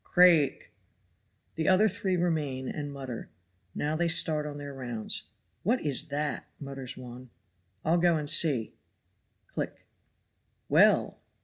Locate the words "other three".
1.67-2.17